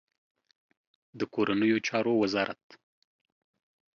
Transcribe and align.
د 1.17 1.19
کورنیو 1.33 1.77
چارو 1.87 2.13
وزارت 2.23 2.63